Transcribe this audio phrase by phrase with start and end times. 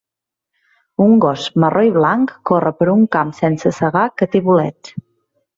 [1.07, 4.99] Un gos marró i blanc corre per un camp sense segar que té bolets.